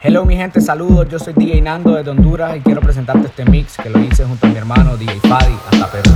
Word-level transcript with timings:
Hello 0.00 0.24
mi 0.24 0.36
gente, 0.36 0.60
saludos, 0.60 1.08
yo 1.08 1.18
soy 1.18 1.32
DJ 1.32 1.60
Nando 1.60 1.94
desde 1.94 2.10
Honduras 2.10 2.56
y 2.56 2.60
quiero 2.60 2.80
presentarte 2.80 3.28
este 3.28 3.44
mix 3.44 3.76
que 3.76 3.88
lo 3.88 4.00
hice 4.00 4.24
junto 4.24 4.46
a 4.46 4.50
mi 4.50 4.56
hermano 4.56 4.96
DJ 4.96 5.20
Fadi 5.20 5.54
hasta 5.70 5.90
Perú. 5.90 6.10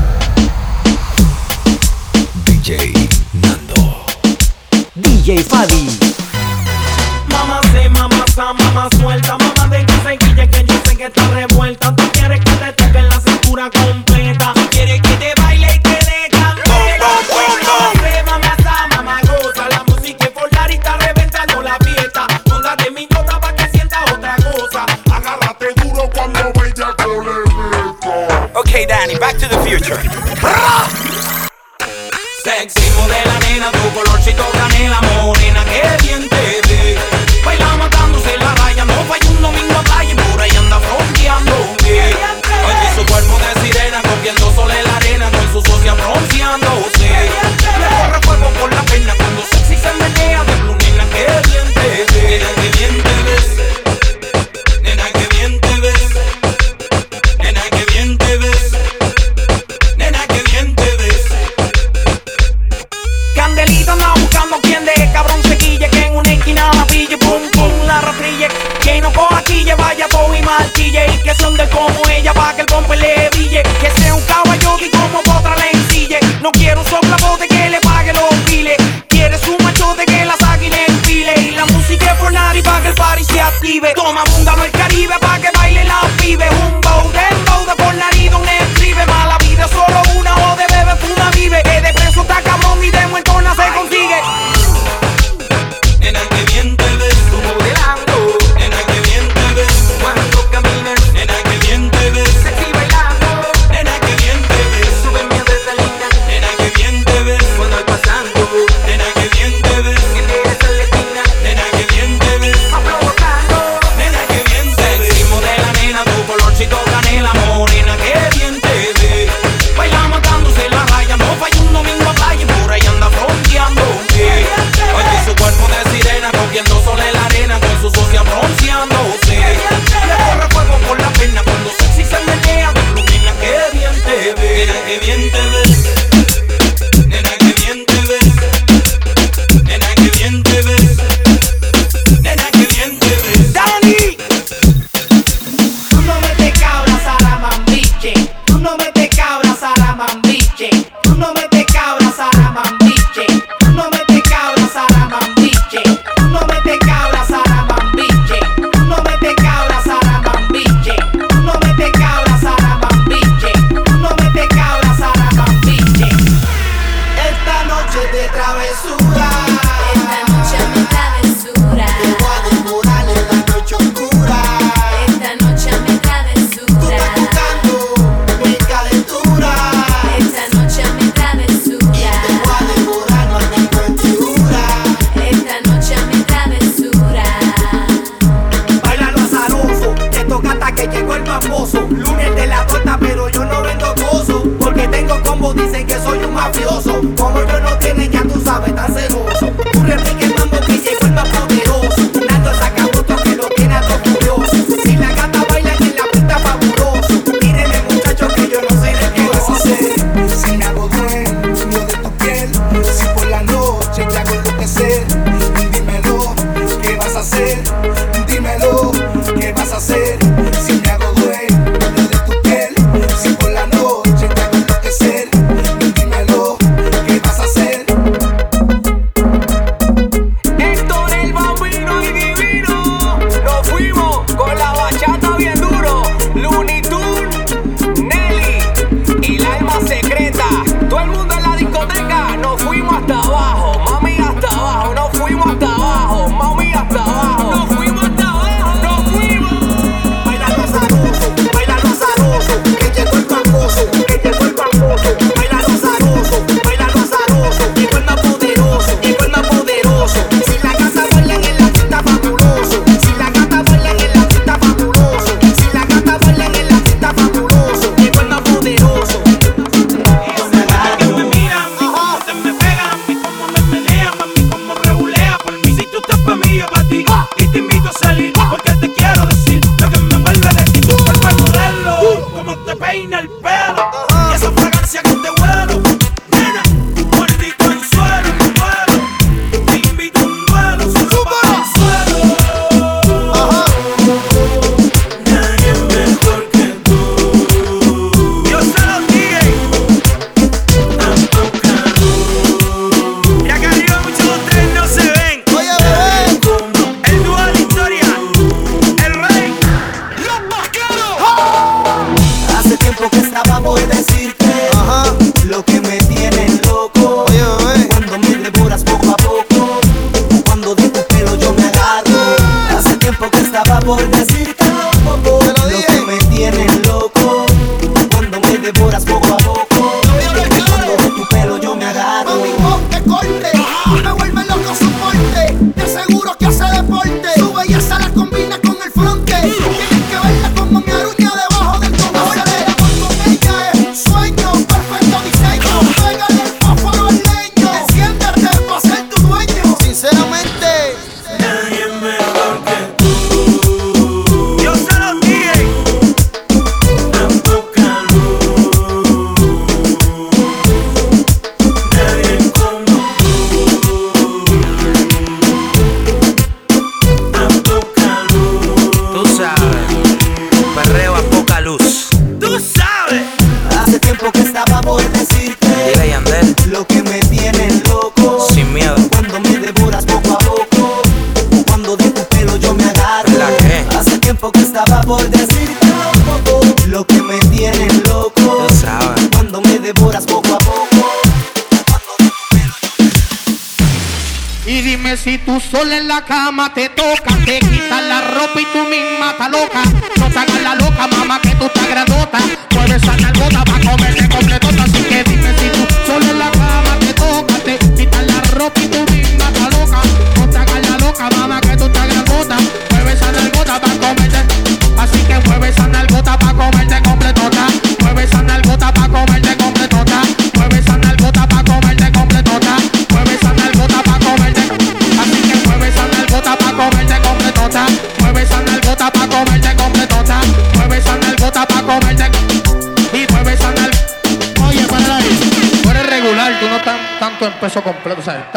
DJ 2.45 2.93
Nando. 3.35 4.05
DJ 4.95 5.43
Fadi. 5.45 5.99
Mamá 7.29 7.61
se, 7.73 7.89
mamá 7.91 8.25
sa, 8.35 8.53
mamá 8.53 8.89
suelta, 8.99 9.39
mamá 9.39 9.69
de 9.69 9.87
que 9.87 9.93
se 9.93 10.19
quille 10.19 10.51
que 10.51 10.65
yo 10.65 10.75
sé 10.85 10.97
que 10.97 11.05
está 11.05 11.29
revuelta, 11.29 11.95
tú 11.95 12.03
quieres 12.13 12.41
que 12.41 12.51
te 12.51 12.73
toquen 12.73 13.09
la 13.09 13.21
cintura 13.21 13.71
completa. 13.71 14.16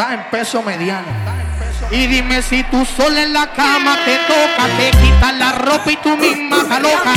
está 0.00 0.14
en 0.14 0.30
peso 0.30 0.62
mediano. 0.62 1.08
Y 1.90 2.06
dime 2.06 2.42
si 2.42 2.62
tú 2.64 2.84
sola 2.84 3.22
en 3.22 3.32
la 3.32 3.52
cama 3.52 3.98
te 4.04 4.16
toca, 4.16 4.68
te 4.78 4.90
quitas 4.98 5.34
la 5.34 5.52
ropa 5.52 5.90
y 5.90 5.96
tú 5.96 6.16
misma 6.16 6.78
loca. 6.80 7.14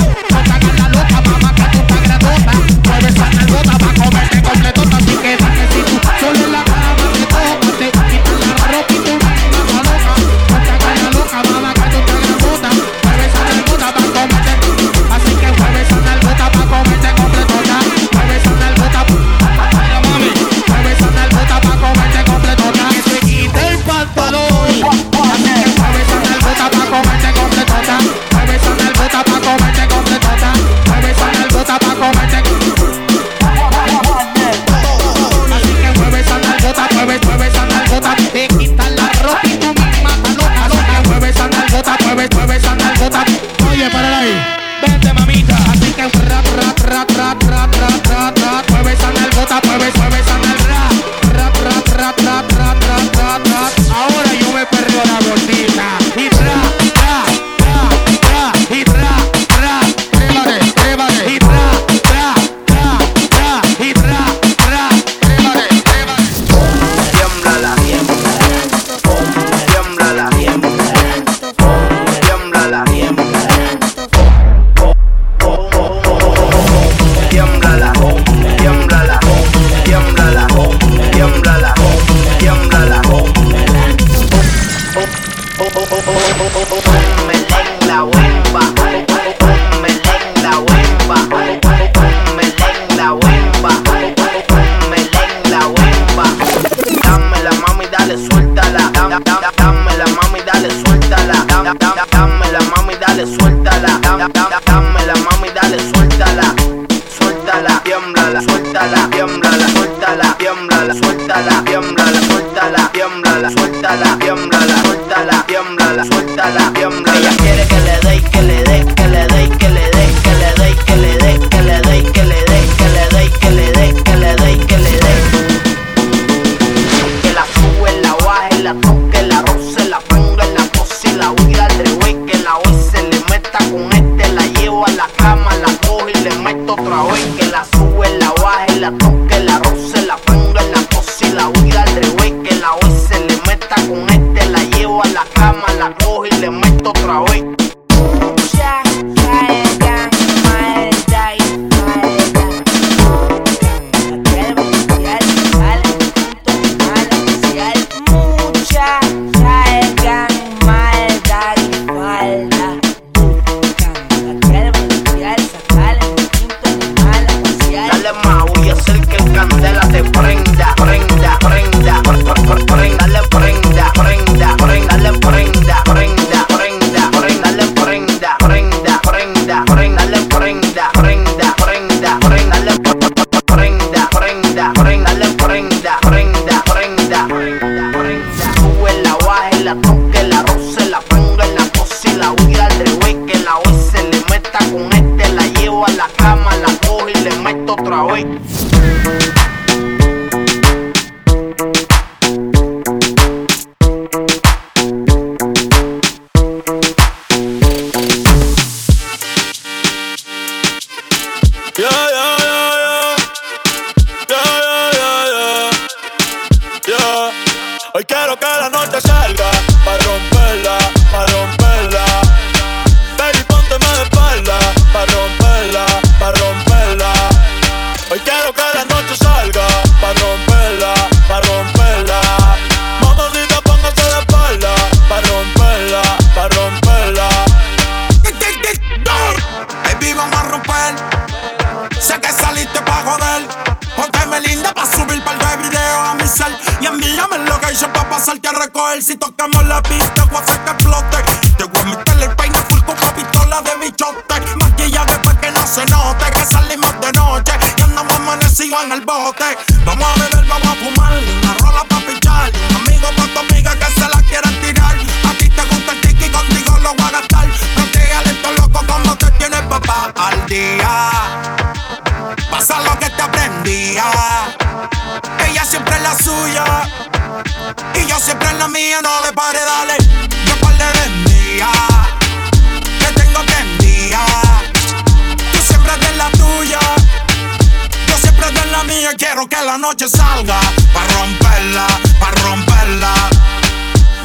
Quiero 289.44 289.60
que 289.60 289.66
la 289.66 289.78
noche 289.78 290.08
salga 290.08 290.58
pa 290.94 291.04
romperla, 291.16 291.86
pa 292.18 292.32
romperla. 292.44 293.14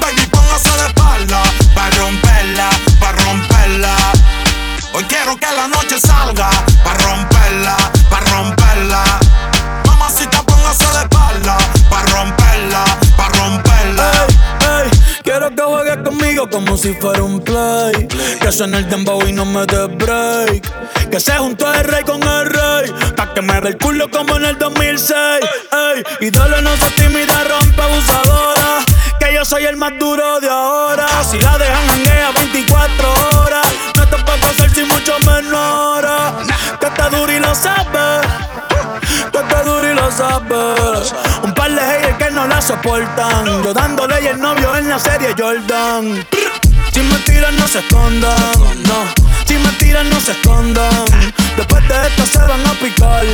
Baby, 0.00 0.24
póngase 0.30 0.70
de 0.70 0.86
espalda 0.86 1.42
pa 1.74 1.90
romperla, 1.98 2.70
pa 3.00 3.10
romperla. 3.12 3.96
Hoy 4.92 5.02
quiero 5.08 5.36
que 5.36 5.46
la 5.46 5.66
noche 5.66 5.98
salga 5.98 6.48
pa 6.84 6.94
romperla, 6.94 7.76
pa 8.08 8.20
romperla. 8.30 9.02
Mamacita, 9.86 10.40
póngase 10.44 10.86
de 10.86 11.00
espalda 11.00 11.56
pa 11.90 12.02
romperla, 12.12 12.84
pa 13.16 13.28
romperla. 13.40 14.10
Ey, 14.60 14.90
quiero 15.24 15.50
que 15.50 15.62
juegues 15.62 15.96
conmigo 16.04 16.48
como 16.48 16.76
si 16.76 16.94
fuera 16.94 17.24
un 17.24 17.40
play. 17.40 18.06
Que 18.40 18.52
suene 18.52 18.78
el 18.78 18.88
dembow 18.88 19.26
y 19.26 19.32
no 19.32 19.44
me 19.44 19.66
dé 19.66 19.86
break. 19.86 20.62
Que 21.10 21.20
se 21.20 21.32
juntó 21.38 21.72
el 21.72 21.84
rey 21.84 22.04
con 22.04 22.22
el 22.22 22.46
rey. 22.46 22.92
Pa' 23.16 23.32
que 23.32 23.40
me 23.40 23.60
dé 23.60 23.68
el 23.68 23.78
culo 23.78 24.10
como 24.10 24.36
en 24.36 24.44
el 24.44 24.58
2006. 24.58 25.16
Ey, 26.20 26.30
dale 26.30 26.60
no 26.60 26.76
se 26.76 26.90
tímida, 26.90 27.44
rompe 27.44 27.82
abusadora. 27.82 28.84
Que 29.18 29.32
yo 29.32 29.44
soy 29.44 29.64
el 29.64 29.76
más 29.76 29.92
duro 29.98 30.38
de 30.40 30.48
ahora. 30.48 31.06
Si 31.24 31.38
la 31.40 31.56
dejan 31.56 31.90
hanguea 31.90 32.30
24 32.32 33.12
horas. 33.40 33.66
No 33.96 34.08
te 34.08 34.16
puedo 34.18 34.46
hacer 34.48 34.70
sin 34.70 34.88
mucho 34.88 35.18
menor. 35.20 36.06
Que 36.78 36.86
está 36.86 37.08
duro 37.08 37.32
y 37.32 37.38
lo 37.38 37.54
sabes. 37.54 38.26
Tú 39.32 39.38
estás 39.38 39.64
duro 39.64 39.90
y 39.90 39.94
lo 39.94 40.10
sabes. 40.12 41.14
Un 41.42 41.54
par 41.54 41.70
de 41.70 41.80
haters 41.80 42.16
que 42.18 42.30
no 42.30 42.46
la 42.46 42.60
soportan. 42.60 43.46
Yo 43.64 43.72
dándole 43.72 44.22
y 44.22 44.26
el 44.26 44.38
novio 44.38 44.76
en 44.76 44.90
la 44.90 44.98
serie 44.98 45.34
Jordan. 45.38 46.26
Si 46.98 47.04
me 47.04 47.18
tiran, 47.20 47.56
no 47.56 47.68
se 47.68 47.78
escondan. 47.78 48.34
No. 48.88 49.06
Si 49.46 49.54
me 49.54 49.70
tiran, 49.78 50.10
no 50.10 50.20
se 50.20 50.32
escondan. 50.32 51.04
Después 51.56 51.86
de 51.86 51.94
esto 51.94 52.26
se 52.26 52.38
van 52.38 52.66
a 52.66 52.72
picar. 52.72 53.24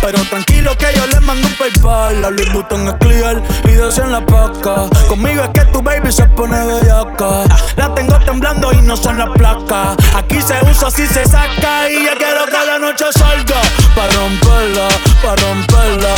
Pero 0.00 0.18
tranquilo 0.24 0.76
que 0.76 0.86
yo 0.96 1.06
les 1.06 1.20
mando 1.20 1.46
un 1.46 1.54
paypal. 1.54 2.20
La 2.20 2.30
Louis 2.30 2.52
Vuitton 2.52 2.88
es 2.88 2.94
clear 2.94 3.40
y 3.62 3.70
de 3.70 3.88
en 3.94 4.10
la 4.10 4.26
paca. 4.26 4.88
Conmigo 5.06 5.44
es 5.44 5.50
que 5.50 5.64
tu 5.66 5.80
baby 5.80 6.10
se 6.10 6.24
pone 6.30 6.66
bellaca. 6.66 7.44
La 7.76 7.94
tengo 7.94 8.18
temblando 8.24 8.72
y 8.72 8.82
no 8.82 8.96
son 8.96 9.16
las 9.16 9.28
placas. 9.28 9.96
Aquí 10.16 10.42
se 10.42 10.58
usa, 10.68 10.88
así 10.88 11.06
se 11.06 11.24
saca. 11.24 11.88
Y 11.88 12.04
ya 12.04 12.16
quiero 12.16 12.46
que 12.46 12.66
la 12.66 12.80
noche 12.80 13.04
salga. 13.16 13.60
Pa' 13.94 14.08
romperla, 14.16 14.88
pa' 15.22 15.36
romperla. 15.36 16.14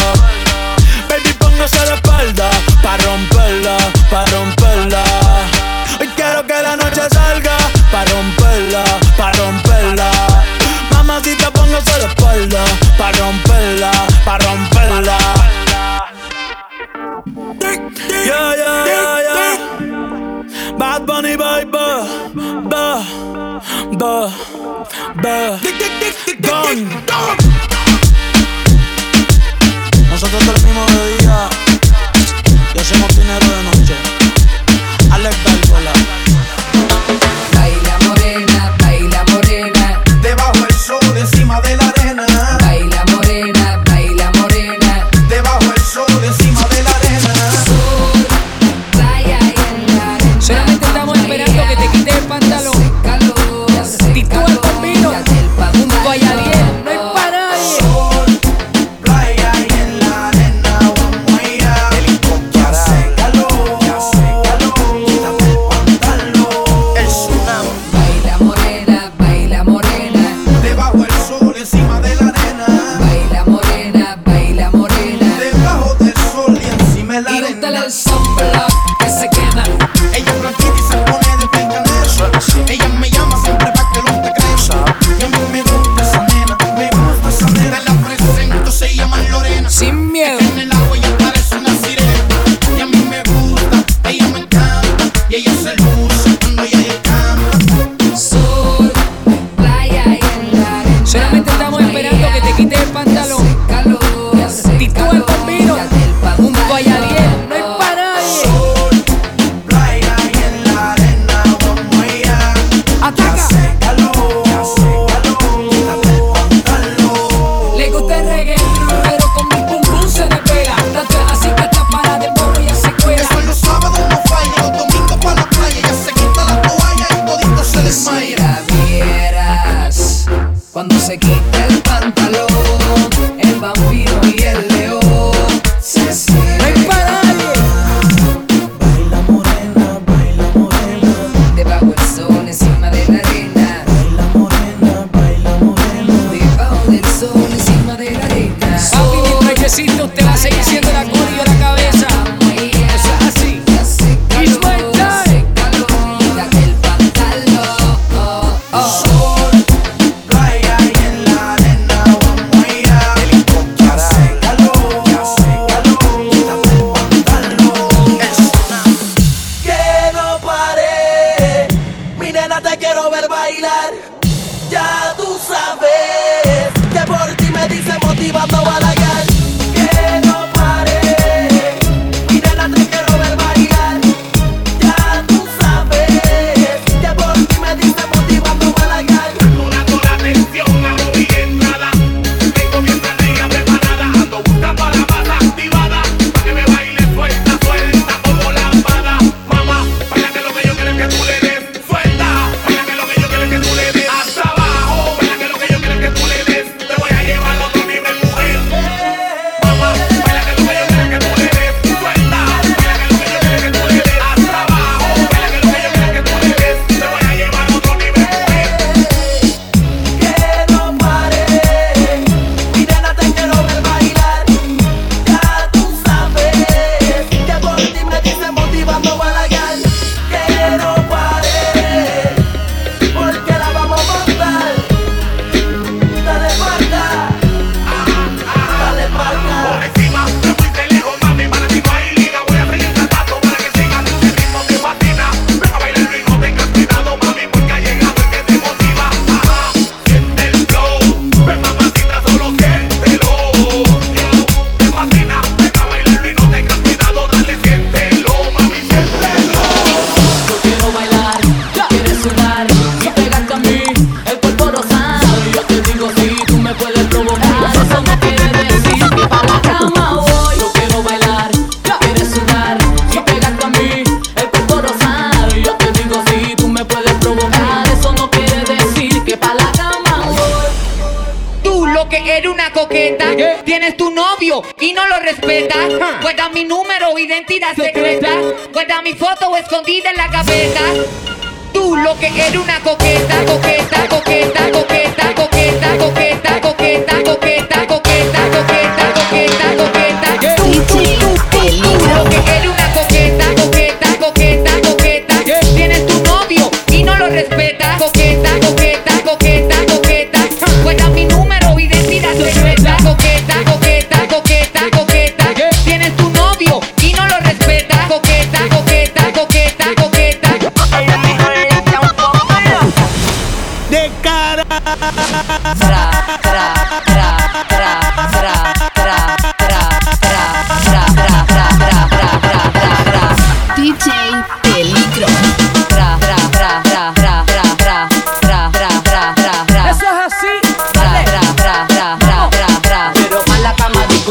Baby, 1.11 1.35
póngase 1.39 1.85
la 1.85 1.97
espalda. 1.97 2.49
Pa' 2.83 2.97
romperla, 2.97 3.77
pa' 4.11 4.25
romperla. 4.25 5.05
Quiero 6.16 6.47
que 6.47 6.62
la 6.62 6.76
noche 6.76 7.02
salga. 7.11 7.56
Pa' 7.90 8.04
romperla, 8.04 8.85
pa' 9.16 9.33
romperla. 9.33 10.11
Mamacita, 10.90 11.50
póngase 11.50 11.99
la 11.99 12.06
espalda. 12.09 12.64
Pa' 12.99 13.12
romperla, 13.12 13.90
pa' 14.25 14.38
romperla. 14.38 15.18
Yeah, 18.26 18.54
yeah, 18.56 18.85
yeah, 18.87 19.21
yeah. 19.26 20.78
Bad 20.78 21.06
Bunny, 21.06 21.37
baby. 21.37 21.71
Ba, 22.68 23.04
ba, 23.99 24.30
ba. 25.23 25.59
Gone. 26.40 26.85
Nosotros 30.11 30.47
dormimos 30.47 30.87
de 30.94 31.16
día 31.16 31.49
y 32.75 32.78
hacemos 32.78 33.09
dinero 33.16 33.47
de 33.47 33.62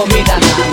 comida, 0.04 0.38
na, 0.38 0.48
na, 0.58 0.68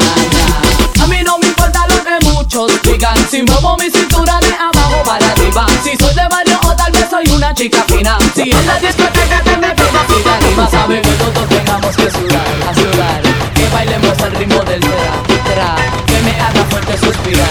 na. 0.99 1.05
A 1.05 1.07
mí 1.07 1.19
no 1.25 1.39
me 1.39 1.47
importa 1.47 1.87
lo 1.89 2.03
que 2.03 2.27
muchos 2.27 2.83
digan, 2.83 3.17
si 3.31 3.43
muevo 3.43 3.77
mi 3.79 3.89
cintura 3.91 4.41
de 4.41 4.53
abajo 4.55 5.03
para 5.05 5.31
arriba. 5.31 5.67
Si 5.85 5.97
soy 5.97 6.15
de 6.15 6.27
barrio 6.29 6.59
o 6.65 6.75
tal 6.75 6.91
vez 6.93 7.07
soy 7.09 7.25
una 7.31 7.55
chica 7.55 7.85
fina. 7.87 8.19
Si 8.35 8.51
en 8.51 8.67
la 8.67 8.79
discoteca 8.79 9.41
te 9.45 9.57
me 9.57 9.71
pega 9.71 10.03
fina, 10.09 10.37
anima, 10.37 10.71
sabe 10.71 11.01
que 11.01 11.11
todos 11.11 11.49
tengamos 11.49 11.97
que 11.97 12.11
sudar, 12.11 12.47
a 12.69 12.75
sudar. 12.75 13.23
Que 13.55 13.69
bailemos 13.69 14.19
al 14.21 14.33
ritmo 14.33 14.61
del 14.65 14.81
tra. 14.81 15.77
Que 16.07 16.19
me 16.25 16.41
haga 16.41 16.65
fuerte 16.71 16.99
suspirar. 16.99 17.49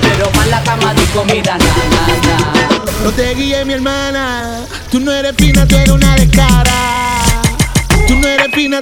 Pero 0.00 0.30
para 0.30 0.46
la 0.46 0.62
cama 0.62 0.94
de 0.94 1.04
comida, 1.06 1.58
na, 1.58 1.64
na, 1.64 2.16
na. 2.26 3.04
No 3.04 3.10
te 3.10 3.34
guíes, 3.34 3.66
mi 3.66 3.74
hermana, 3.74 4.62
tú 4.90 5.00
no 5.00 5.12
eres 5.12 5.34
fina, 5.36 5.66
tú 5.66 5.76
eres 5.76 5.90
una 5.90 6.16
descarada 6.16 7.13
fina, 8.54 8.80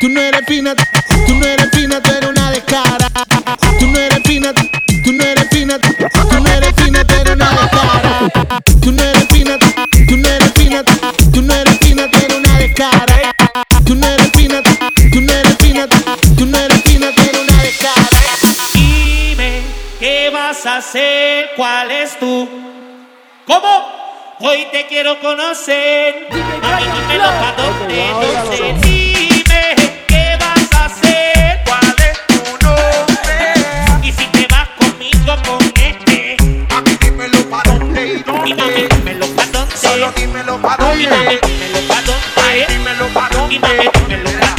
tú 0.00 0.08
no 0.08 0.20
eres 0.20 0.42
fina, 0.46 0.74
tú 1.26 1.34
no 1.34 1.46
eres 1.46 1.70
fina, 1.70 2.02
tú 2.02 2.10
eres 2.10 2.28
una 2.28 2.50
descara. 2.50 3.08
Tú 3.78 3.86
no 3.86 3.98
eres 3.98 4.20
fina, 4.24 4.52
tú 4.52 5.12
no 5.12 5.24
eres 5.24 5.48
fina, 5.50 5.78
tú 5.78 6.40
no 6.40 6.48
eres 6.48 6.74
fina, 6.76 7.04
tú 7.04 7.14
eres 7.14 7.34
una 7.34 7.50
descara. 7.50 8.60
Tú 8.82 8.92
no 8.92 9.02
eres 9.02 9.28
fina, 9.28 9.58
tú 10.08 10.16
no 10.16 10.28
eres 10.28 10.52
fina, 10.54 10.84
tú 11.32 11.42
no 11.42 11.54
eres 11.54 11.78
fina, 11.78 12.10
tú 12.10 12.18
eres 12.18 12.36
una 12.36 12.58
descara. 12.58 13.32
Tú 13.86 13.94
no 13.94 14.06
eres 14.06 14.30
fina, 14.32 14.62
tú 15.12 15.20
no 15.20 15.32
eres 15.32 15.56
fina, 15.58 15.86
tú 16.36 16.46
no 16.46 16.58
eres 16.58 16.82
fina, 16.82 17.12
tú 17.14 17.22
eres 17.22 17.48
una 17.48 17.62
descara. 17.62 18.08
Dime, 18.74 19.62
¿qué 20.00 20.30
vas 20.32 20.66
a 20.66 20.78
hacer? 20.78 21.50
¿Cuál 21.56 21.90
es 21.92 22.18
tu? 22.18 22.48
¿Cómo? 23.46 24.02
Hoy 24.40 24.66
te 24.72 24.86
quiero 24.88 25.20
conocer. 25.20 26.26
Mami, 26.30 26.82
dímelo 26.82 27.24
pa' 27.24 27.54
dónde, 27.56 28.08
no 28.08 28.52
sé. 28.56 29.01
Dímelo 37.12 37.48
pa' 37.48 37.62
dónde, 37.64 38.04
dímelo 40.16 40.58
pa' 40.58 40.76
dónde, 40.76 41.40
dímelo 41.46 41.80
pa' 41.88 42.02
dónde, 42.02 42.66
dímelo 42.68 43.06
pa' 43.14 43.28
dónde. 43.30 44.51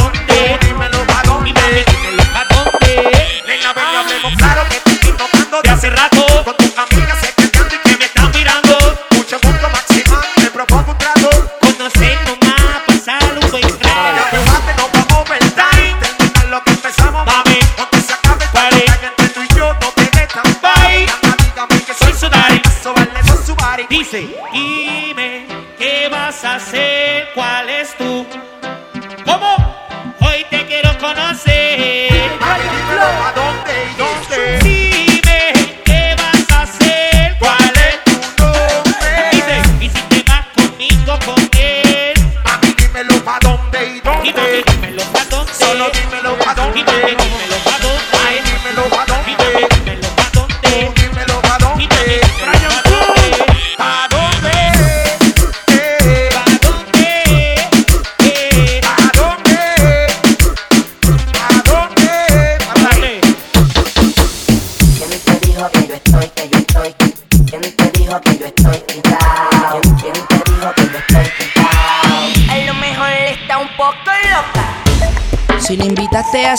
hacer. 26.45 26.82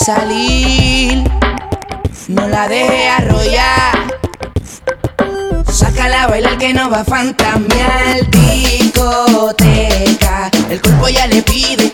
salir. 0.04 1.24
No 2.28 2.46
la 2.46 2.68
deje 2.68 3.08
arrollar. 3.08 4.12
Sácala 5.70 6.24
a 6.24 6.26
bailar 6.26 6.58
que 6.58 6.74
no 6.74 6.90
va 6.90 7.00
a 7.00 7.04
fantasmear. 7.04 8.28
Discoteca, 8.30 9.70
el 10.68 10.80
cuerpo 10.82 11.08
ya 11.08 11.26
le 11.26 11.42
pide. 11.42 11.90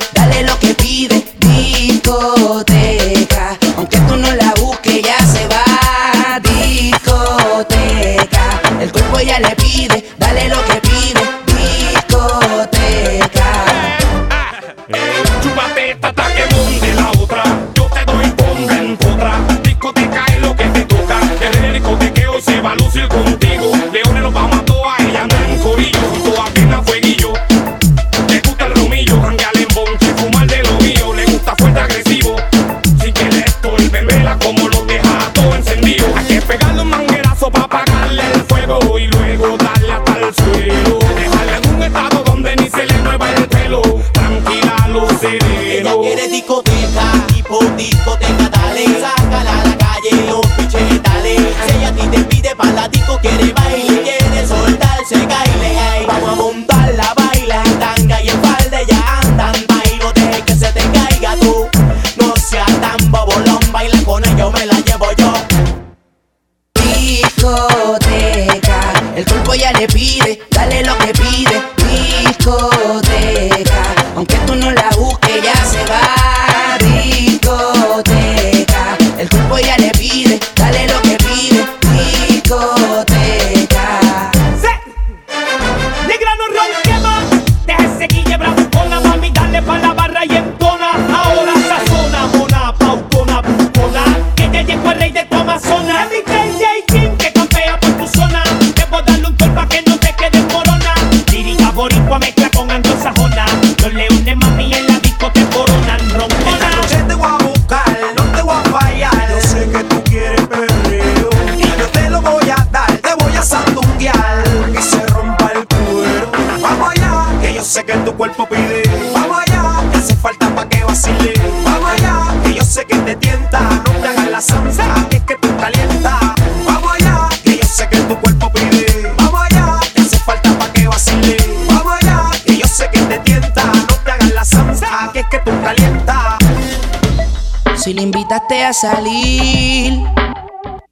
Salir, 138.72 140.00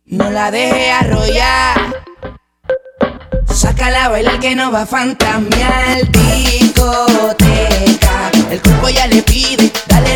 no 0.07 0.31
la 0.31 0.51
dejes 0.51 0.93
arrollar. 1.01 1.77
Sácala 3.47 4.07
a 4.07 4.09
bailar 4.09 4.41
que 4.41 4.55
no 4.55 4.71
va 4.71 4.83
a 4.83 4.87
fantasmear 4.87 6.11
discoteca. 6.11 7.51
El 8.51 8.61
cuerpo 8.63 8.89
ya 8.89 9.07
le 9.07 9.23
pide, 9.23 9.73
dale 9.87 10.08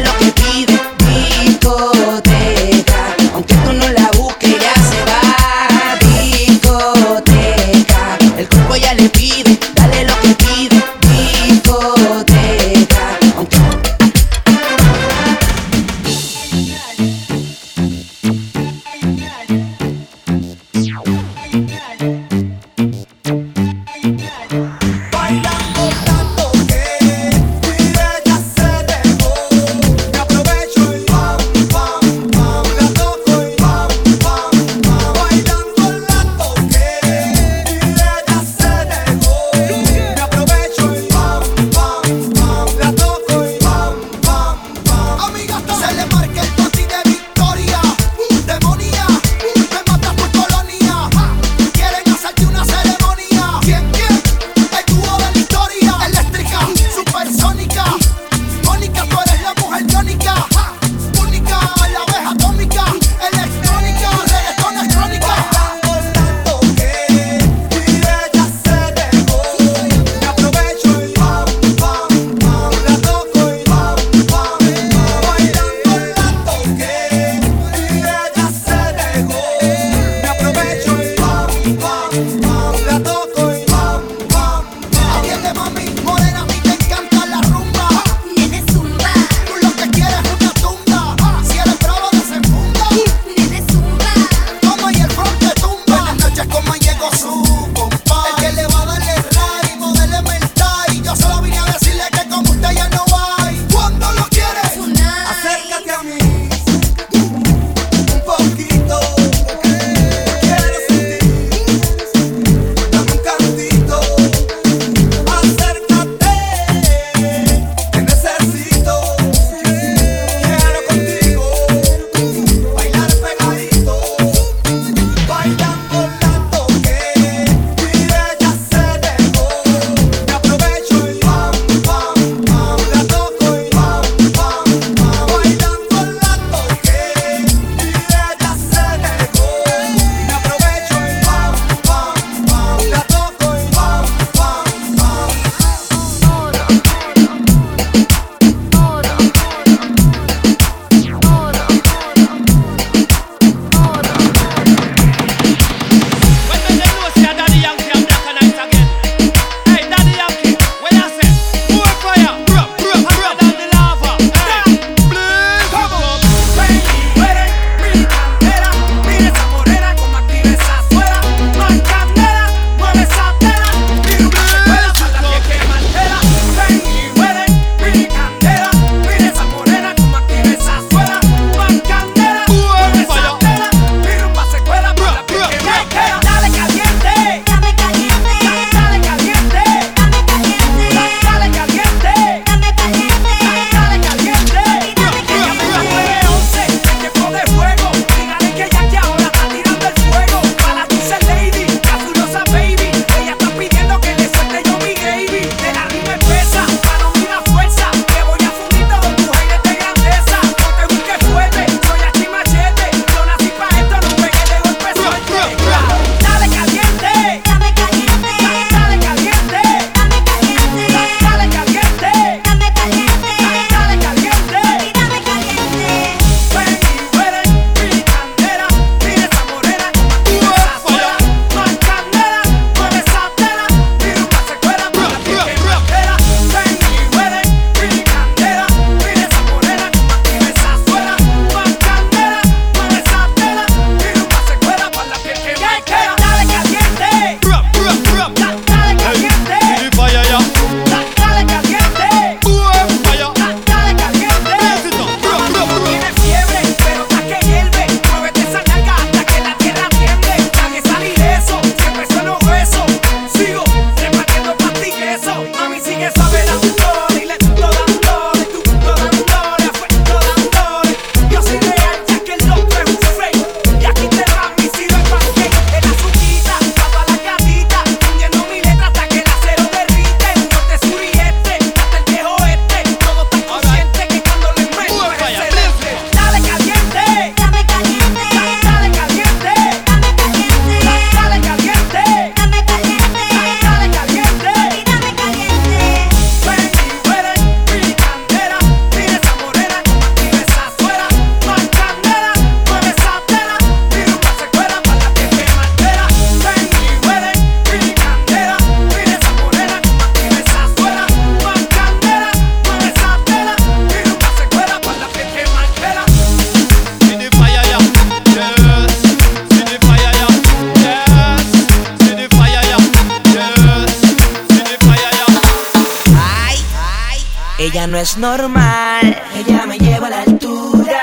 ella 327.72 327.86
no 327.86 327.96
es 327.96 328.18
normal. 328.18 329.16
Ella 329.34 329.64
me 329.66 329.78
lleva 329.78 330.08
a 330.08 330.10
la 330.10 330.20
altura, 330.20 331.02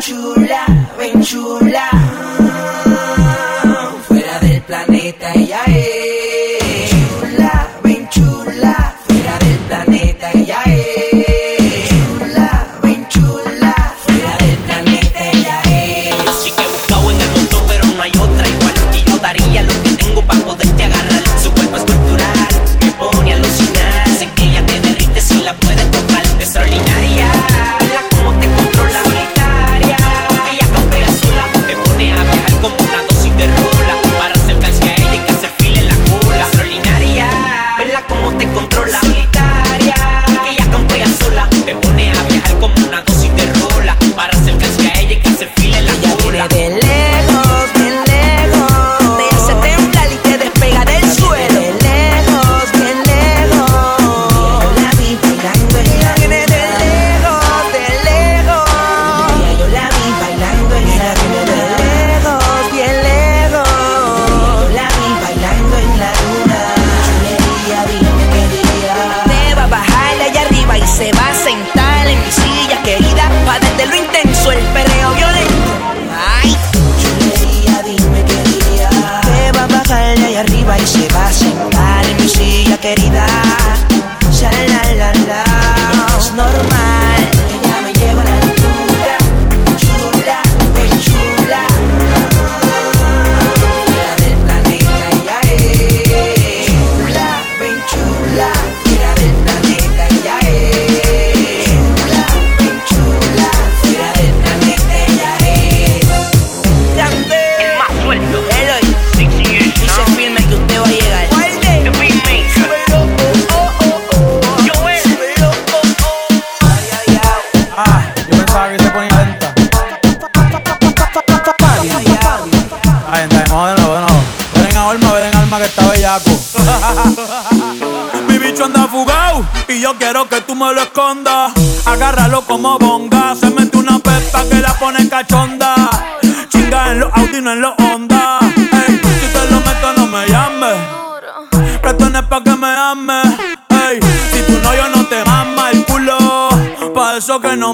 chula, 0.00 0.66
ven 0.98 1.22
chula. 1.22 1.89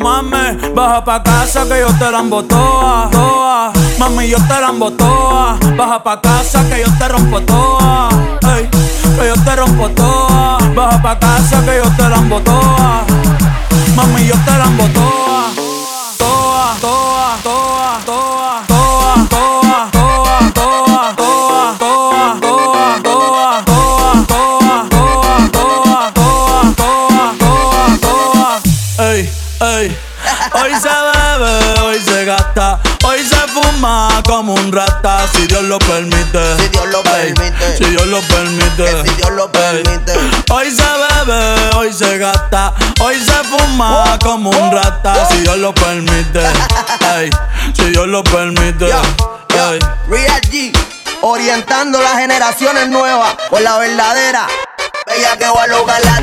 mames. 0.06 0.74
Baja 0.74 1.04
pa' 1.04 1.22
casa 1.22 1.64
que 1.68 1.80
yo 1.80 1.90
te 1.98 2.08
la 2.14 2.22
toa, 2.30 3.08
toa. 3.10 3.72
Mami, 3.98 4.28
yo 4.28 4.38
te 4.48 4.56
la 4.64 4.70
toa. 4.98 5.58
Baja 5.78 5.98
pa' 6.04 6.20
casa 6.20 6.60
que 6.68 6.76
yo 6.84 6.90
te 6.98 7.08
rompo 7.08 7.40
toa. 7.40 8.08
Ey, 8.54 8.68
que 9.16 9.24
yo 9.30 9.36
te 9.44 9.56
rompo 9.56 9.88
toa. 9.98 10.58
Baja 10.76 11.02
pa' 11.02 11.18
casa 11.18 11.56
que 11.66 11.74
yo 11.80 11.88
te 11.98 12.06
la 12.12 12.20
toa. 12.44 13.04
Mami, 13.96 14.26
yo 14.26 14.36
te 14.46 14.54
la 14.60 14.68
toa. 14.94 15.45
si 35.32 35.46
Dios 35.46 35.62
lo 35.62 35.78
permite. 35.78 36.56
Si 36.58 36.68
Dios 36.68 36.86
lo 36.88 37.02
permite. 37.02 37.76
Si 37.78 37.84
Dios 37.84 38.06
lo 38.06 38.20
permite. 38.20 39.02
Si 39.04 39.14
Dios 39.14 39.30
lo 39.30 39.50
permite. 39.50 40.12
Hoy 40.50 40.70
se 40.70 40.82
bebe, 40.82 41.76
hoy 41.76 41.92
se 41.92 42.18
gasta, 42.18 42.74
hoy 43.00 43.16
se 43.16 43.32
fuma 43.44 44.18
como 44.22 44.50
un 44.50 44.72
rata 44.72 45.26
si 45.30 45.38
Dios 45.38 45.56
lo 45.58 45.74
permite. 45.74 46.40
Si 47.74 47.84
Dios 47.84 48.06
lo 48.06 48.22
permite. 48.22 48.86
Real 50.08 50.40
G, 50.42 50.76
orientando 51.22 52.00
las 52.00 52.18
generaciones 52.18 52.88
nuevas 52.88 53.34
por 53.50 53.60
la 53.62 53.78
verdadera. 53.78 54.46
Ella 55.06 55.36
que 55.36 55.46
va 55.46 55.64
a 55.64 55.66
lograr 55.66 56.04
la 56.04 56.20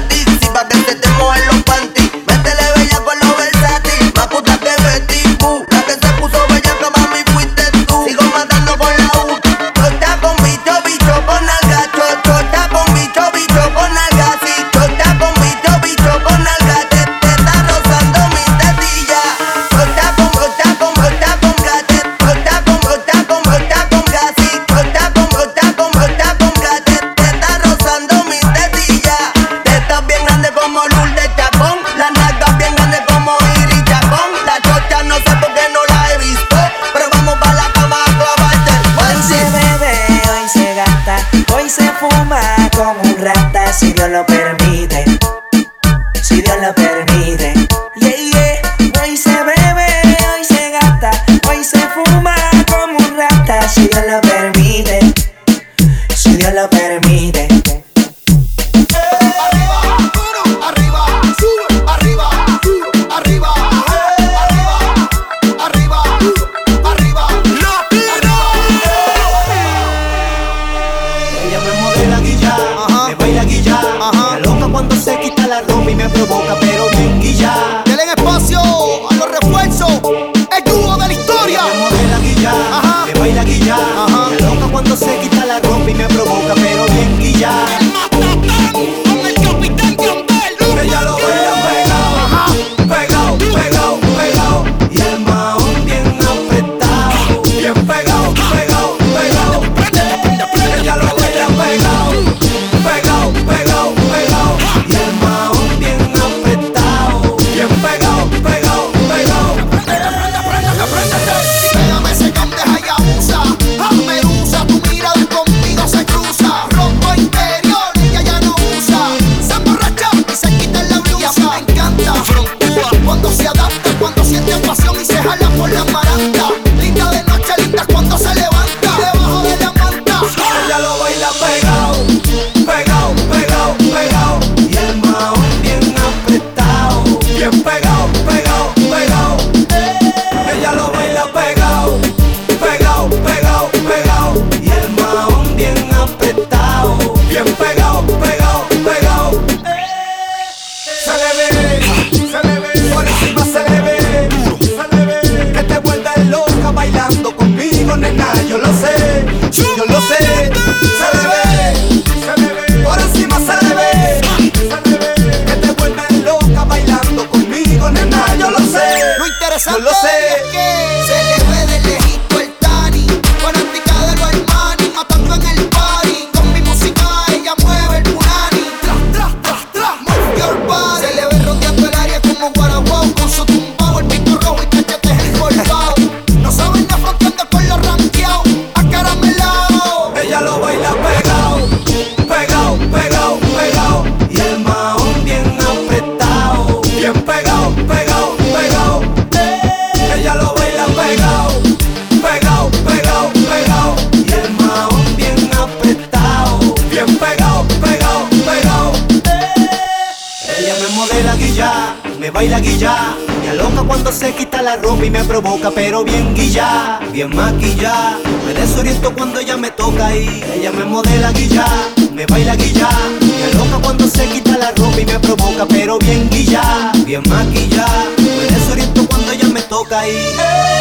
modela 210.94 211.36
guilla, 211.36 211.96
me 212.20 212.30
baila 212.30 212.60
guilla. 212.60 213.16
Me 213.42 213.50
aloca 213.50 213.84
cuando 213.84 214.12
se 214.12 214.34
quita 214.34 214.62
la 214.62 214.78
ropa 214.78 215.06
y 215.06 215.10
me 215.10 215.24
provoca, 215.24 215.70
pero 215.72 216.04
bien 216.04 216.34
guilla, 216.34 217.00
bien 217.12 217.36
maquilla. 217.36 218.18
Me 218.46 218.54
desoriento 218.54 219.14
cuando 219.14 219.40
ella 219.40 219.58
me 219.58 219.72
toca 219.72 220.16
y 220.16 220.44
ella 220.56 220.72
me 220.72 220.86
modela 220.86 221.32
guilla, 221.32 221.66
me 222.14 222.26
baila 222.26 222.56
guilla. 222.56 222.90
Me 223.22 223.44
aloca 223.46 223.82
cuando 223.84 224.08
se 224.08 224.26
quita 224.28 224.58
la 224.58 224.72
ropa 224.72 225.00
y 225.00 225.06
me 225.06 225.20
provoca, 225.20 225.66
pero 225.68 226.00
bien 226.00 226.30
guilla, 226.30 226.92
bien 227.06 227.24
maquilla. 227.28 227.86
Me 228.18 228.56
desoriento 228.56 229.06
cuando 229.08 229.32
ella 229.32 229.48
me 229.50 229.62
toca 229.64 230.08
y. 230.08 230.73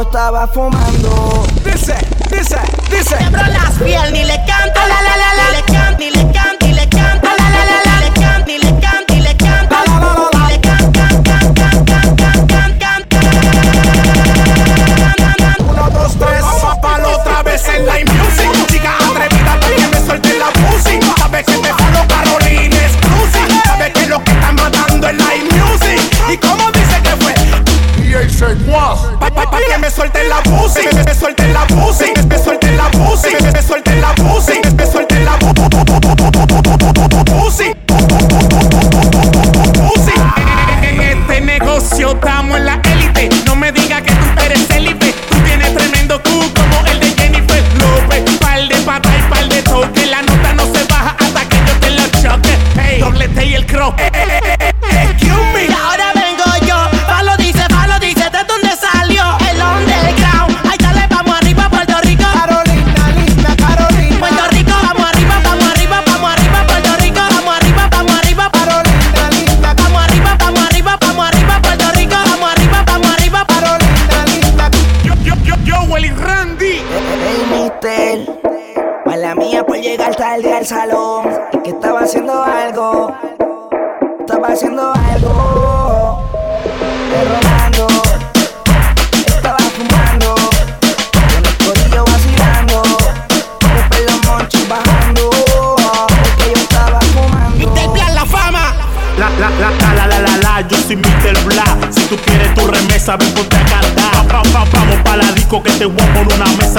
yo 0.00 0.08
estaba 0.08 0.46
fumando. 0.46 1.46
Dice, 1.64 1.94
dice, 2.30 2.58
dice. 2.90 3.16
Quebró 3.18 3.46
las 3.46 3.70
piel, 3.82 4.12
ni 4.12 4.24
le 4.24 4.36
canto, 4.46 4.80
la 4.80 5.02
la 5.02 5.16
la 5.16 5.34
la, 5.34 5.50
ni 5.50 5.56
le 5.56 5.62
canto, 5.72 5.98
ni 5.98 6.10
le 6.10 6.22
canto. 6.32 6.39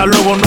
luego 0.05 0.40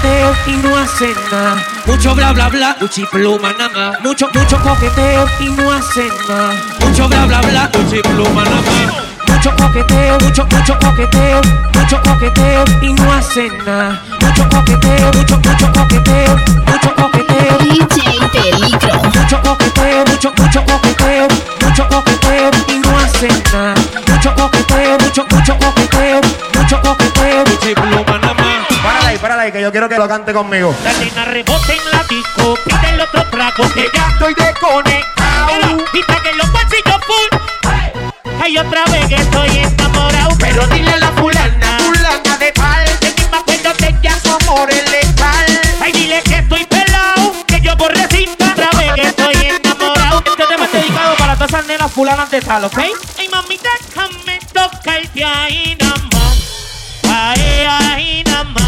coqueteo 0.00 0.34
y 0.46 0.56
no 0.56 0.76
hacen 0.76 1.14
nada. 1.30 1.56
Mucho 1.86 2.14
bla 2.14 2.32
bla 2.32 2.48
bla, 2.48 2.76
uchi 2.80 3.04
pluma 3.06 3.52
nada 3.52 3.68
más. 3.68 4.00
Mucho, 4.00 4.28
mucho 4.32 4.58
coqueteo 4.62 5.26
y 5.40 5.48
no 5.50 5.72
hacen 5.72 6.08
nada. 6.28 6.52
Mucho 6.80 7.08
bla 7.08 7.26
bla 7.26 7.40
bla, 7.42 7.70
uchi 7.78 8.00
pluma 8.00 8.44
nada 8.44 8.56
más. 8.56 8.94
Mucho 9.28 9.54
coqueteo, 9.56 10.18
mucho, 10.20 10.46
mucho 10.46 10.78
coqueteo, 10.78 11.40
mucho 11.74 12.02
coqueteo 12.02 12.64
y 12.82 12.92
no 12.92 13.12
hacen 13.12 13.58
nada. 13.64 14.02
Mucho 14.20 14.48
coqueteo, 14.48 15.12
mucho, 15.12 15.36
mucho 15.38 15.72
coqueteo, 15.72 16.36
mucho 16.66 16.94
coqueteo. 16.96 17.58
DJ 17.58 18.28
Peligro. 18.32 19.02
Mucho 19.02 19.42
coqueteo, 19.42 20.04
mucho, 20.06 20.32
mucho 20.36 20.64
coqueteo, 20.64 21.28
mucho 21.60 21.88
coqueteo 21.88 22.50
y 22.68 22.78
no 22.78 22.98
hacen 22.98 23.42
nada. 23.52 23.74
Mucho 24.08 24.34
coqueteo, 24.34 24.98
mucho, 24.98 25.26
mucho 25.30 25.58
coqueteo. 25.58 26.39
que 29.52 29.62
yo 29.62 29.70
quiero 29.70 29.88
que 29.88 29.96
lo 29.96 30.08
cante 30.08 30.32
conmigo. 30.32 30.74
La 30.84 30.92
nena 30.92 31.24
rebota 31.24 31.72
en 31.72 31.90
la 31.90 32.04
disco, 32.04 32.58
pide 32.64 32.90
el 32.94 33.00
otro 33.00 33.24
trago, 33.30 33.64
que 33.74 33.88
ya 33.94 34.08
estoy 34.08 34.34
desconectado. 34.34 35.84
Pita 35.92 36.16
que 36.22 36.32
los 36.34 36.52
bolsillos 36.52 37.00
full. 37.06 38.42
Hay 38.42 38.58
otra 38.58 38.84
vez 38.86 39.06
que 39.06 39.16
estoy 39.16 39.58
enamorado. 39.58 40.36
Pero 40.38 40.66
dile 40.68 40.92
a 40.92 40.98
la 40.98 41.12
fulana, 41.12 41.78
fulana 41.78 42.36
de 42.38 42.52
tal, 42.52 42.84
que 43.00 43.14
ni 43.16 43.28
me 43.30 43.36
acuerdo 43.36 43.72
de 43.74 44.00
que 44.00 44.08
a 44.08 44.20
su 44.20 44.30
amor 44.30 44.70
es 44.70 44.90
letal. 44.90 45.60
Ay, 45.80 45.92
dile 45.92 46.22
que 46.22 46.36
estoy 46.36 46.64
pelado, 46.66 47.32
que 47.46 47.60
yo 47.60 47.76
por 47.76 47.92
otra 47.92 48.70
vez 48.78 48.92
que 48.94 49.02
estoy 49.02 49.34
enamorado. 49.34 50.22
Este 50.26 50.46
tema 50.46 50.64
es 50.64 50.72
dedicado 50.72 51.16
para 51.16 51.34
todas 51.34 51.50
esas 51.50 51.66
nenas 51.66 51.92
fulanas 51.92 52.30
de 52.30 52.40
tal, 52.40 52.64
¿ok? 52.64 52.78
Ay, 53.18 53.28
mamita, 53.28 53.70
déjame 53.86 54.38
tocarte 54.52 55.24
ahí 55.24 55.76
nada 55.80 55.96
más. 56.12 56.38
Ahí, 57.08 57.66
ahí 57.68 58.24
nada 58.24 58.44
más. 58.44 58.59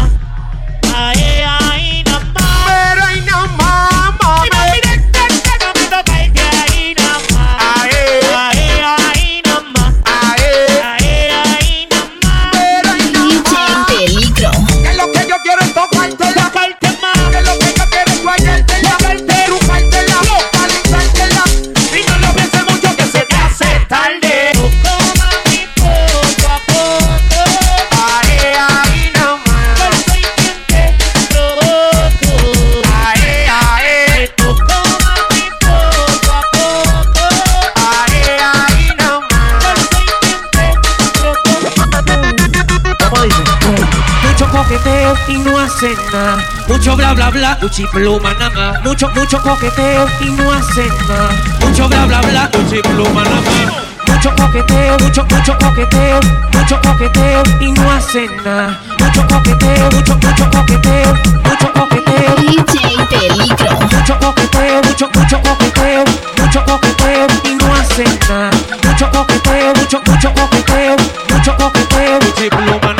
coqueteo 44.53 45.15
y 45.27 45.37
no 45.37 45.59
hacen 45.59 45.97
nada. 46.11 46.37
Mucho 46.67 46.95
bla 46.95 47.13
bla 47.13 47.31
bla, 47.31 47.57
uchi 47.63 47.85
pluma 47.87 48.33
nada 48.35 48.51
más. 48.51 48.83
Mucho, 48.83 49.09
mucho 49.09 49.41
coqueteo 49.41 50.07
y 50.21 50.29
no 50.29 50.51
hacen 50.51 50.89
nada. 51.07 51.29
Mucho 51.59 51.87
bla 51.89 52.05
bla 52.05 52.21
bla, 52.21 52.51
uchi 52.59 52.79
pluma 52.81 53.23
nada 53.23 53.41
más. 53.41 53.83
Mucho 54.07 54.35
coqueteo, 54.35 54.97
mucho, 54.99 55.25
mucho 55.25 55.57
coqueteo, 55.57 56.19
mucho 56.53 56.79
coqueteo 56.81 57.43
y 57.59 57.71
no 57.71 57.91
hacen 57.91 58.29
nada. 58.45 58.79
Mucho 58.99 59.27
coqueteo, 59.27 59.89
mucho, 59.91 60.15
mucho 60.15 60.49
coqueteo, 60.51 61.13
mucho 61.43 61.73
coqueteo. 61.73 62.35
DJ 62.35 63.07
Peligro. 63.09 63.79
Mucho 63.91 64.19
coqueteo, 64.19 64.81
mucho, 64.83 65.09
mucho 65.15 65.41
coqueteo, 65.41 66.03
mucho 66.37 66.65
coqueteo 66.65 67.27
y 67.43 67.55
no 67.55 67.73
hacen 67.73 68.19
nada. 68.29 68.51
Mucho 68.85 69.09
coqueteo, 69.09 69.73
mucho, 69.75 70.01
mucho 70.05 70.33
coqueteo, 70.33 70.95
mucho 71.29 71.57
coqueteo. 71.57 72.19
Uchi 72.29 72.49
pluma 72.49 72.92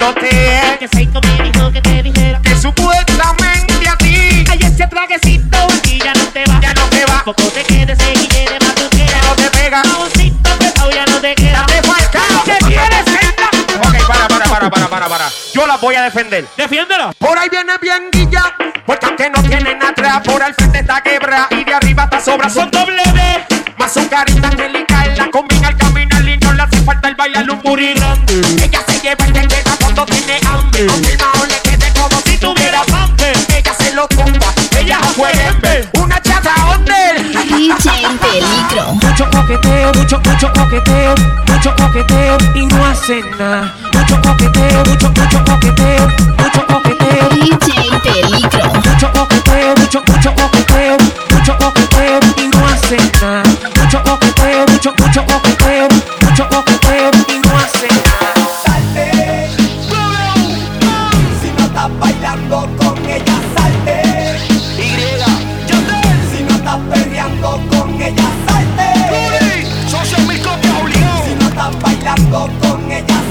diciéndote 0.00 0.78
Que 0.78 0.88
Seiko 0.88 1.20
me 1.20 1.50
dijo 1.50 1.72
que 1.72 1.80
te 1.80 2.02
dijera 2.02 2.40
Que 2.42 2.56
supuestamente 2.56 3.88
a 3.88 3.96
ti. 3.96 4.44
Hay 4.50 4.58
ese 4.58 4.86
traguecito 4.86 5.58
y 5.84 5.98
ya 5.98 6.12
no 6.14 6.24
te 6.26 6.44
va. 6.46 6.60
Ya 6.60 6.74
no 6.74 6.86
te 6.86 7.04
va. 7.06 7.22
Poco 7.24 7.42
te 7.44 7.62
quedes 7.62 7.98
y 8.00 8.18
de 8.18 8.28
quieras. 8.28 8.58
No 8.60 9.34
te 9.34 9.50
pega. 9.50 9.80
Apretado 9.80 10.90
ya 10.90 11.06
no 11.06 11.20
te 11.20 11.34
queda. 11.34 11.66
Te 11.66 11.82
falta 11.82 12.20
¿Qué 12.44 12.56
quieres 12.66 13.06
entrar? 13.06 13.50
Ok, 13.86 14.06
para, 14.06 14.28
para, 14.28 14.44
para, 14.44 14.70
para, 14.70 14.88
para, 14.88 15.08
para. 15.08 15.28
Yo 15.54 15.66
la 15.66 15.76
voy 15.76 15.94
a 15.94 16.02
defender. 16.02 16.46
Defiéndela 16.56 17.12
Por 17.18 17.38
ahí 17.38 17.48
viene 17.50 17.72
bien 17.80 18.08
guilla, 18.10 18.54
porque 18.86 19.06
aunque 19.06 19.30
no 19.30 19.42
tienen 19.42 19.82
atrás, 19.82 20.20
por 20.24 20.42
al 20.42 20.54
frente 20.54 20.80
está 20.80 21.02
quebra 21.02 21.48
y 21.50 21.64
de 21.64 21.74
arriba 21.74 22.04
está 22.04 22.20
sobra. 22.20 22.48
Son 22.48 22.70
doble 22.70 23.02
D, 23.14 23.46
más 23.78 23.92
su 23.92 24.08
carita 24.08 24.48
angelical, 24.48 25.14
la 25.16 25.30
combina 25.30 25.68
al 25.68 25.76
caminar 25.76 26.26
y 26.26 26.36
no 26.38 26.52
le 26.52 26.62
hace 26.62 26.76
falta 26.82 27.08
el 27.08 27.14
bailar 27.14 27.50
un 27.50 27.62
booty 27.62 27.94
coqueteo, 39.50 39.92
mucho, 39.94 40.20
mucho 40.20 40.52
coqueteo, 40.52 41.14
mucho 41.48 41.74
coqueteo 41.74 42.38
y 42.54 42.66
no 42.66 42.84
hacen 42.84 43.24
nada. 43.36 43.74
Mucho 43.92 44.20
coqueteo, 44.22 44.84
mucho, 44.84 45.08
mucho 45.08 45.44
coqueteo, 45.44 46.08
mucho 46.38 46.66
coqueteo. 46.66 47.28
DJ 47.30 48.00
Peligro. 48.02 48.49
Bailando 72.10 72.48
con 72.60 72.90
ella, 72.90 73.29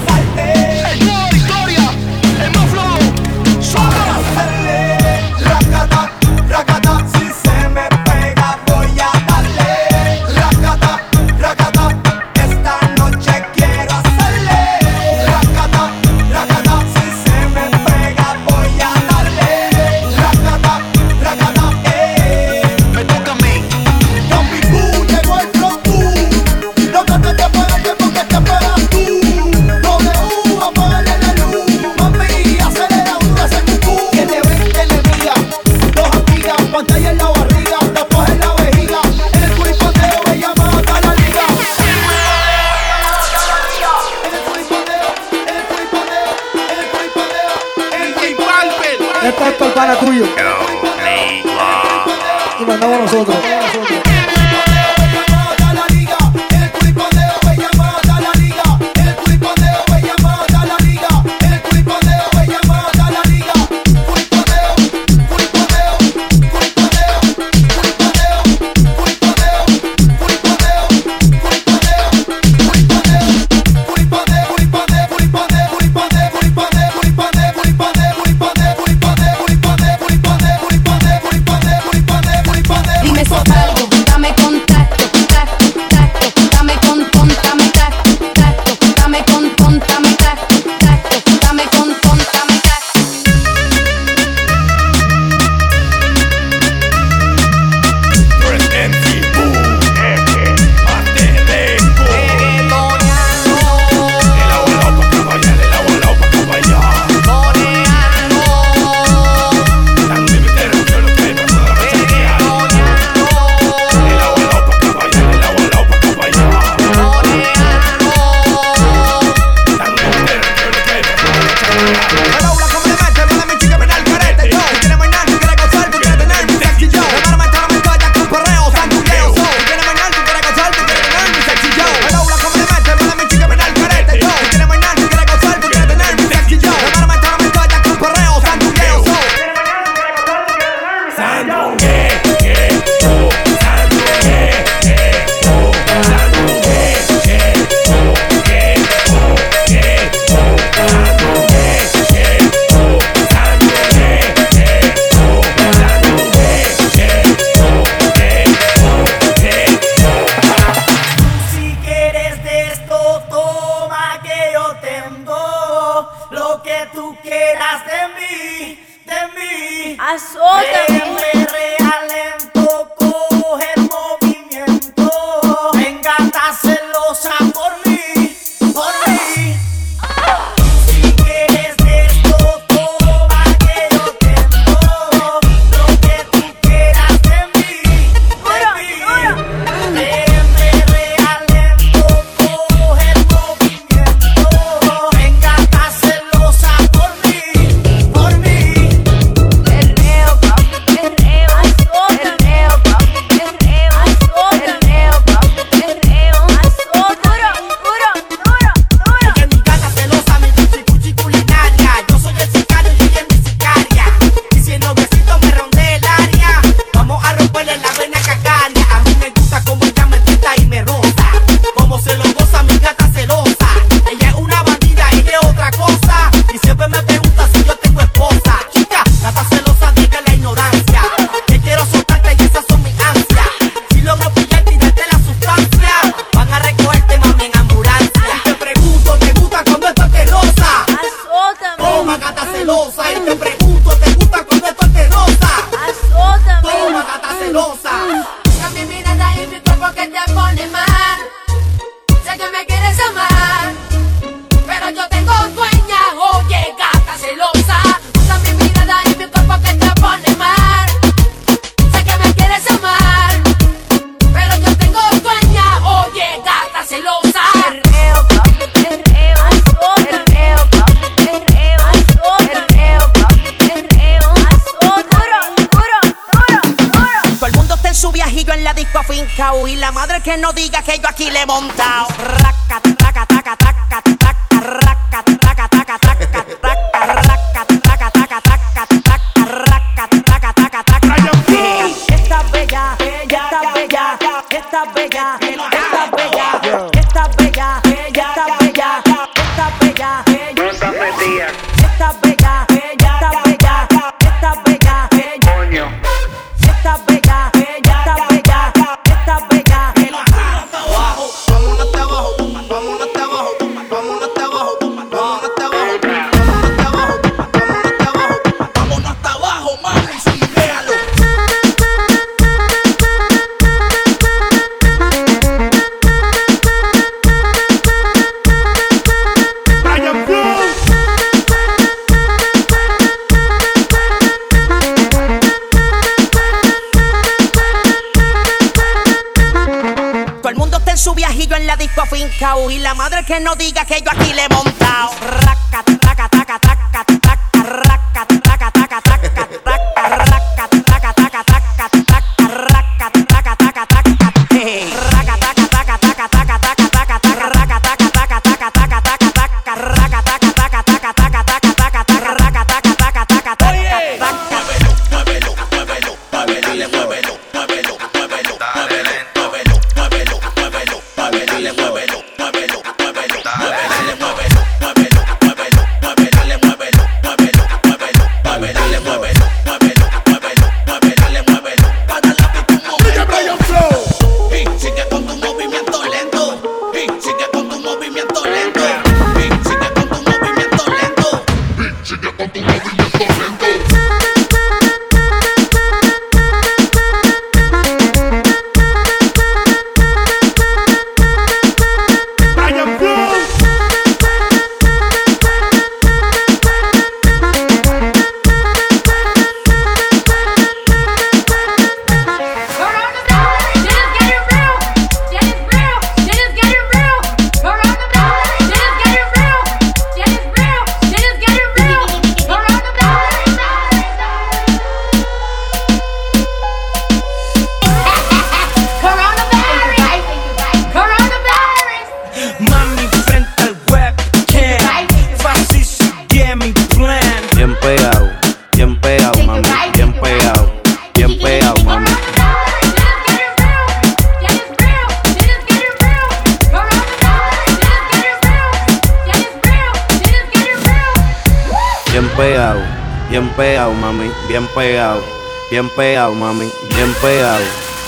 bien 455.70 455.90
pegado, 455.90 456.34
mami, 456.34 456.72
bien 456.96 457.14
pegado, 457.22 457.64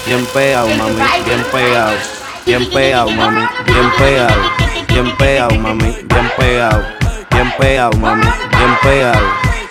bien 0.05 0.25
pegado, 0.33 0.67
mami, 0.69 1.01
bien 1.25 1.43
pegado, 1.51 1.97
bien 2.45 2.69
pegado, 2.69 3.11
mami, 3.11 3.47
bien 3.65 3.91
pegado, 3.97 4.41
bien 4.87 5.17
pegado, 5.17 5.55
mami, 5.59 5.95
bien 6.03 6.31
pegado, 6.37 6.83
bien 7.31 7.53
pegado, 7.57 7.97
mami, 7.97 8.23
bien 8.23 8.77
pegado, 8.81 9.27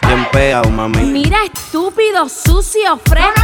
bien 0.07 0.27
pegado, 0.33 0.71
mami. 0.71 1.03
Mira, 1.03 1.39
estúpido, 1.45 2.29
sucio, 2.29 2.99
fresco. 3.05 3.40